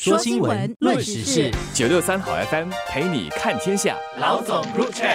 [0.00, 3.96] 说新闻，论时事，九六三好 FM 陪你看天下。
[4.20, 5.08] 老总入场。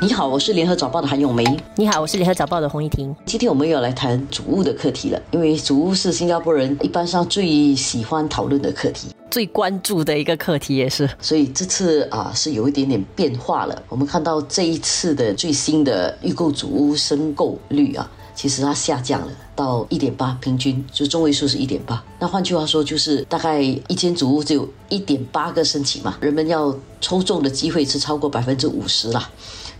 [0.00, 1.44] 你好，我是联合早报的韩咏梅。
[1.76, 3.14] 你好，我是联合早报的洪一婷。
[3.26, 11.06] 今天我们要来谈主屋的课题了，因为主屋是新加坡人一般上最喜欢讨论的课题，最关注的一个课题也是。
[11.20, 13.82] 所以这次啊是有一点点变化了。
[13.90, 18.10] 我们看到这一次的最新的预购主屋申购率啊。
[18.34, 22.02] 其实它下降了到一点八，平均就中位数是一点八。
[22.18, 29.30] 那换句话说，就是大概一间主屋只有一点八个申请嘛，人们要抽中的机会是超过百分之五十啦。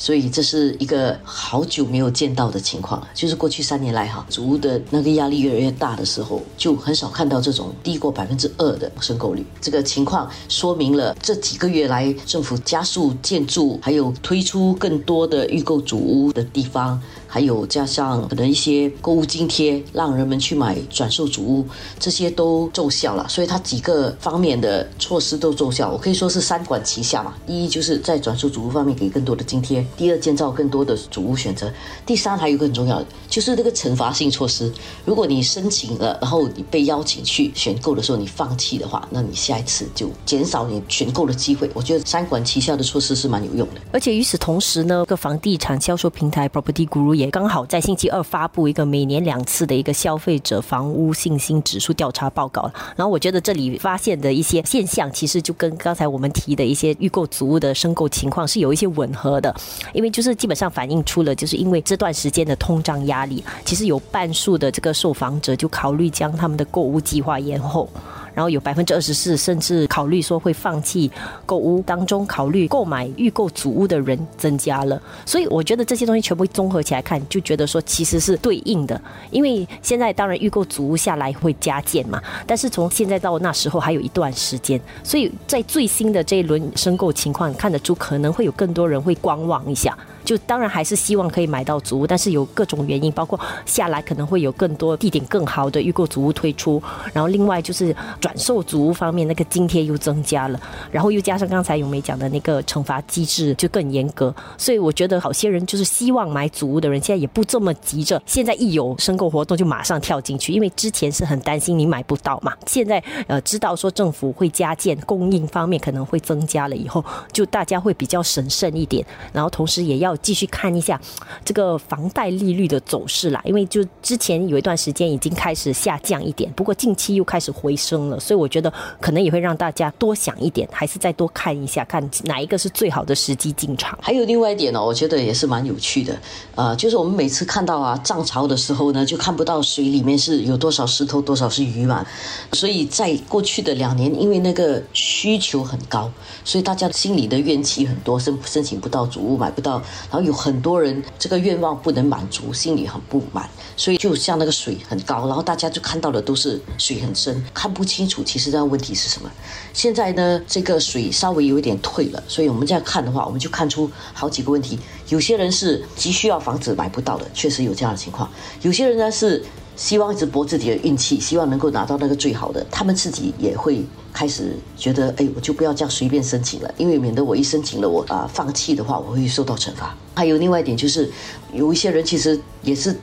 [0.00, 9.44] 所以这是一个好久没有见到的情况了，就是过去三年来哈，主屋的那个压力越来越大的时候，就很少看到这种低过百分之二的申购率。
[9.60, 21.66] 这个情况说明了这几个月来政府加速建筑，还有推出更多的预购主屋的地方，还有加上可能一些购物津贴，让人们去买转售主屋，
[21.98, 23.28] 这些都奏效了。
[23.28, 27.34] 所以它几个方面的措施都奏效，我可以说是三管齐下嘛。
[27.46, 29.84] 第一就是在转售主屋方面给更多的津贴。
[29.96, 31.66] 第二，建造更多的主屋选择；
[32.06, 34.72] 第三，还有一个很重要的，就是这个惩罚性措施。
[35.04, 41.70] 如果你申请了，然后你被邀请去选购的时候，你放弃的话，那你下一次就减少你选购的机会。
[41.74, 43.80] 我觉得三管齐下的措施是蛮有用的。
[43.92, 52.70] 而且与此同时呢，个房地产销售平台 Property Guru 也刚好在星期二发布一个每年两次的一个消费者房屋信心指数调查报告。
[52.96, 59.54] 然后我觉得这里发现的一些现象，其实就跟刚才我们提的一些预购足屋的申购情况是有一些吻合的，
[59.92, 67.88] 因为就是基本上反映出了，就是因为这段时间的通胀压力，其实有半数的这个受访者就考虑将他们的购物计划延后。
[68.34, 71.10] 然后有百分之二十四，甚至考虑说会放弃
[71.46, 75.00] 购物，当中考虑购买预购主屋的人增加了。
[75.26, 79.00] 所以我觉得这些东西全部综合起来看，就觉得说其实是对应的。
[79.30, 89.96] 因为现在当然预购主屋下来会加建嘛，但是从现在到那时候还有一段时间，所以在最新的这一轮申购情况看得出，可能会有更多人会观望一下。
[90.30, 93.36] 就当然还是希望可以买到祖屋，但是有各种原因，包括
[93.66, 96.80] 下来可能会有更多地点更好的预购祖屋推出，
[97.12, 100.60] 然后另外就是转售祖屋方面那个津贴又增加了，
[100.92, 120.16] 然后又加上刚才永梅讲的那个惩罚机制就更严格，所以我觉得好些人就是希望买祖屋的人现在也不这么急着，现在一有申购活动就马上跳进去，因为之前是很担心你买不到嘛，现在呃知道说政府会加建供应方面可能会增加了以后，就大家会比较审慎一点，然后同时也要。
[120.22, 121.00] 继续看一下
[121.44, 133.98] 这个房贷利率的走势啦，因为就之前有一段时间已经开始下降一点，不过近期又开始回升了，所以我觉得可能也会让大家多想一点，还是再多看一下，看哪一个是最好的时机进场。
[134.02, 136.18] 还有另外一点呢，我觉得也是蛮有趣的，
[136.54, 142.06] 呃，就是我们每次看到啊涨潮的时候呢，就看不到水里面是有多少石头，多少是鱼嘛，
[142.52, 146.10] 所以在过去的两年，因为那个需求很高，
[146.44, 149.80] 所以大家心里的怨气很多，申申请不到主屋，买不到。
[150.08, 159.30] 然后有很多人这个愿望不能满足，心里很不满，所以就像那个水很高，然后大家就看到的都是水很深，看不清楚其实这个问题是什么。
[159.72, 164.78] 现在呢，这个水稍微有一点退了，所以我们这样看的话，我们就看出好几个问题。
[165.08, 168.28] 有些人是急需要房子买不到的，确实有这样的情况；
[168.62, 169.44] 有些人呢是。
[169.76, 172.64] 希望一直搏自己的运气，希望能够拿到那个最好的。
[172.70, 179.96] 他们自己也会开始觉得，哎，我就不要这样随便申请了，因为免得我一申请了，我啊放弃的话，我会受到惩罚。
[180.14, 181.10] 还有另外一点就是，
[181.52, 182.94] 有一些人其实也是。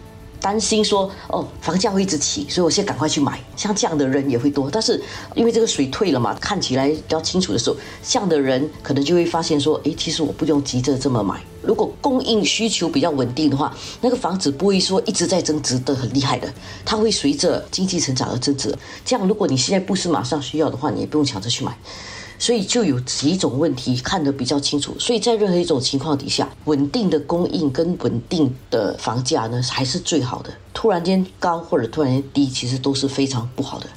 [0.48, 3.38] 担心说哦，房价会一直起，所以我现在赶快去买。
[3.58, 5.04] 像这样的人也会多，但是
[5.36, 11.44] 因为这个水退了嘛，看起来比较清楚的时候，这样的人可能就会发现说，诶，其实我不用急着这么买。
[11.62, 16.48] 如果供应需求比较稳定的话，那个房子不会说一直在增值的很厉害的，
[16.86, 18.74] 它会随着经济成长而增值。
[19.04, 21.78] 这样，如果你现在不是马上需要的话，你也不用抢着去买。
[22.40, 30.52] 所以就有几种问题看得比较清楚，所以在任何一种情况底下，稳定的供应跟稳定的房价呢，还是最好的。
[30.78, 33.88] 突然间高或者突然间低，其实都是非常不好的。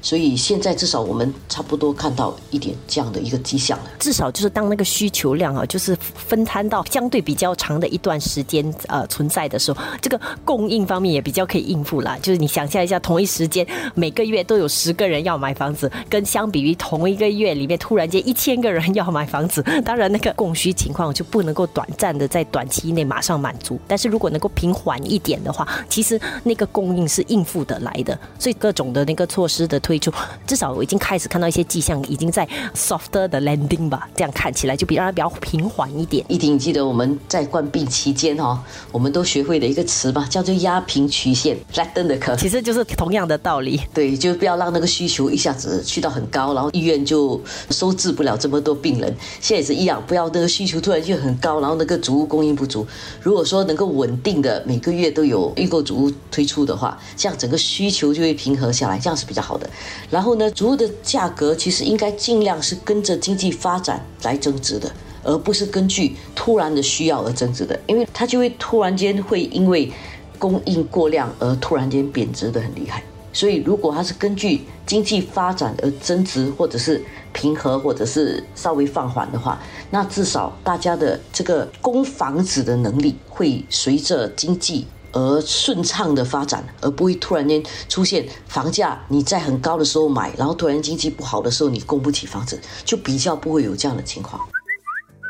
[0.00, 3.90] 所以现在至少我们差不多看到一点这样的一个迹象了。
[3.98, 12.16] 至少就是当那个需求量啊，就是分摊到相对比较长的一段时间呃存在的时候，这个供应方面也比较可以应付啦。
[12.22, 23.76] 就是你想象一下，同一时间每个月都有十个人要买房子，跟相比于同一个月里面突然间一千个人要买房子，当然那个供需情况就不能够短暂的在短期内马上满足。
[23.88, 28.18] 但是如果能够平缓一点的话，其实那个供应是应付得来的。
[28.38, 29.98] 所以各种的那个措施的推。
[29.98, 30.12] 出，
[30.46, 36.24] 至少我已经开始看到一些迹象，已经在 softer 的 landing 吧，这样看起来就比让它比较平缓一点。
[36.28, 42.36] 一定记得我们在冠病期间哈，我们都学会了一个词吧，叫做压平曲线 flatten the curve。
[42.36, 43.80] 其实就是同样的道理。
[43.92, 47.40] 对，就不要让那个需求一下子去到很高，然后医院就
[47.70, 49.12] 收治不了这么多病人。
[49.40, 52.86] 现在也是一样，不要那个需求突然就很高，然后那个足物供应不足。
[53.20, 59.68] 如果说能够稳定的每个月都有预购足物推出的话，这样整个需求就会平和下来，这样是比较好的。
[60.10, 64.90] 然后呢，主物的价格其实应该尽量是跟着经济发展来增值的，
[65.22, 69.92] 而不是根据突然的需要而增值的，因为它就会突然间会因为
[70.38, 73.02] 供应过量而突然间贬值的很厉害。
[73.30, 77.00] 所以，如果它是根据经济发展而增值，或者是
[77.32, 79.60] 平和，或者是稍微放缓的话，
[79.90, 94.40] 那至少大家的这个供房子的能力会随着经济而顺畅的发展，而不会突然间出现房价你在很高的时候买，然后突然经济不好的时候你供不起房子，就比较不会有这样的情况。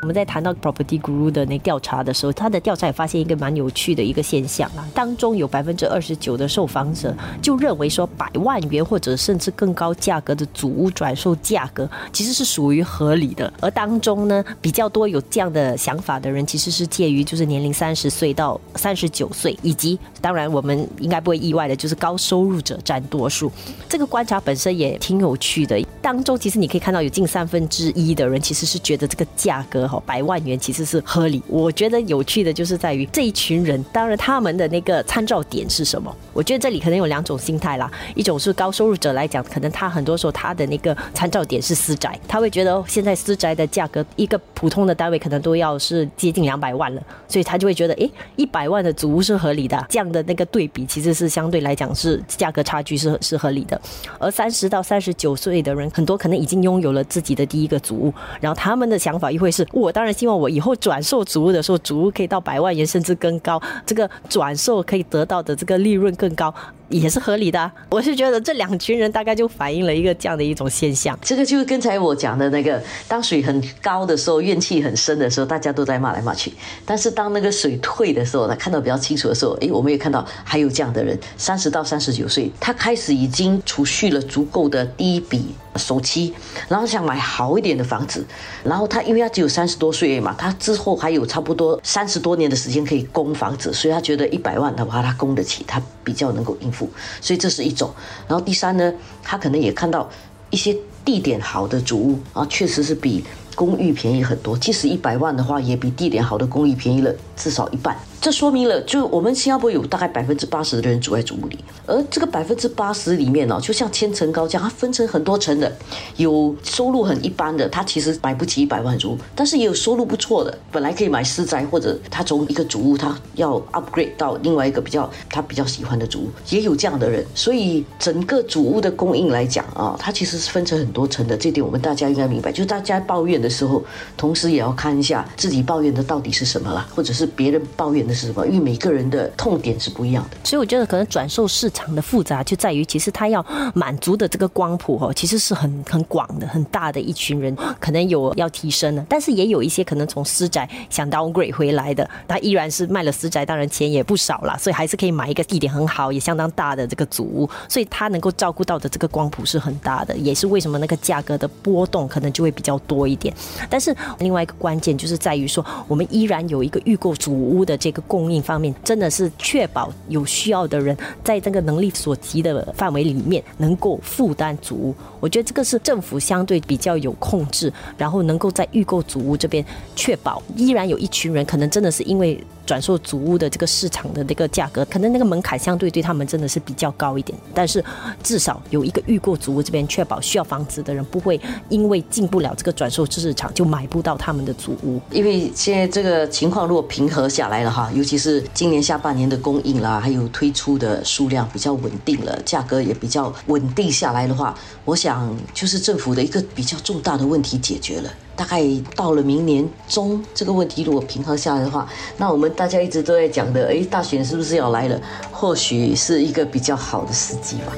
[0.00, 7.12] 我们在谈到 Property Guru 的那调查的时候，他的调查也发现一个蛮有趣的一个现象啊，当中有百分之二十九的受访者
[7.42, 23.50] 就认为说，百万元或者甚至更高价格的祖屋转售价格其实是属于合理的，而当中呢，比较多有这样的想法的人，其实是介于就是年龄三十岁到三十九岁，以及当然我们应该不会意外的，就是高收入者占多数。
[23.88, 29.87] 这个观察本身也挺有趣的，当中其实你可以看到有近三分之一的人其实是觉得这个价格。
[30.04, 31.40] 百万元其实是合理。
[31.46, 36.12] 我觉得有趣的就是在于这一群人，当然他们的那个参照点是什么？
[36.32, 37.90] 我觉得这里可能有两种心态啦。
[38.14, 49.86] 一种是高收入者来讲，可能他很多时候他的那个参照点是私宅，他会觉得现在私宅的价格，一个普通的单位可能都要是接近两百万了，所以他就会觉得，哎，一百万的租屋是合理的。
[49.88, 53.80] 这样的那个对比其实是相对来讲是价格差距是是合理的。
[54.18, 59.66] 而三十到三十九岁的人，很多可能已经拥有了自己的第一个租屋，然后他们的想法又会是。
[59.78, 66.52] 我当然希望我以后转售主屋的时候，主屋可以到百万元甚至更高，这个转售可以得到的这个利润更高。
[66.88, 71.18] 也是合理的，我是觉得这两群人大概就反映了一个这样的一种现象。
[71.22, 76.50] 这个就是刚才我讲的那个，当水很高的时候，怨气很深的时候，大家都在骂来骂去；
[76.86, 86.32] 但是当那个水退的时候，他看到比较清楚的时候，诶，我们也看到还有这样的人，三十到三十九岁，他开始已经储蓄了足够的第一笔首期，
[86.68, 88.24] 然后想买好一点的房子，
[88.64, 96.77] 然后他因为他只有三十多岁嘛，他之后还有差不多三十多年的时间可以供房子，所以他觉得一百万的话他供得起，他比较能够应付。
[97.20, 97.90] 所以这是一种，
[98.28, 98.92] 然后第三呢，
[99.22, 100.08] 他可能也看到
[100.50, 104.56] 一些地点好的主屋啊，确实是比公寓便宜很多。
[104.58, 107.96] 即使一百万的话，也比地点好的公寓便宜了至少一半。
[108.20, 111.56] 这说明了，就我们新加坡有大概百分之八十的人住在主屋里，
[111.86, 115.72] 而这个百分之八十里面呢，就像千层糕这样，它分成很多层的。
[116.16, 127.24] 有收入很一般的，他其实买不起一百万主，但是也有收入不错的，本来可以买私宅，或者他从一个主屋他要 upgrade 到另外一个比较他比较喜欢的主屋，也有这样的人。
[127.36, 132.50] 所以整个主屋的供应来讲啊，它其实是分成很多层的，这点我们大家应该明白。
[132.50, 133.84] 就是大家抱怨的时候，
[134.16, 138.07] 同时也要看一下自己抱怨的到底是什么了，或者是别人抱怨。
[138.14, 138.46] 是什么？
[138.46, 143.44] 因为每个人的痛点是不一样的，所以我觉得可能转售市场的复杂就在于，其实它要
[143.74, 163.34] 满足的这个光谱哦，其实是很很广的、很大的一群人，可能有要提升的，但是也有一些可能从私宅想 downgrade 回来的，他依然是卖了私宅，当然钱也不少了，所以还是可以买一个地点很好、也相当大的这个祖屋，所以他能够照顾到的这个光谱是很大的，也是为什么那个价格的波动可能就会比较多一点。
[163.68, 167.97] 但是另外一个关键就是在于说，我们依然有一个预购祖屋的这个。
[168.02, 179.64] 供应方面真的是确保有需要的人在这个能力所及的范围里面能够负担足屋，我觉得这个是政府相对比较有控制，然后能够在预购足屋这边
[179.96, 182.38] 确保依然有一群人可能真的是因为。
[182.68, 187.82] 转售祖屋的这个市场的那个价格，可能那个门槛相对对他们真的是比较高一点，但是
[188.22, 195.00] 至少有一个预购祖屋这边确保需要房子的人不会因为进不了这个转售市场就买不到他们的祖屋。
[195.10, 208.10] 因为现在这个情况如果平和下来了哈，尤其是今年下半年的供应啦，还有推出的数量比较稳定了，价格也比较稳定下来的话，我想就是政府的一个比较重大的问题解决了。
[208.36, 208.62] 大概
[208.94, 215.00] 到了明年中，这个问题如果平衡下来的话，那我们大家一直都在讲的，哎，大选是不是要来了？
[215.30, 217.72] 或许是一个比较好的时机吧。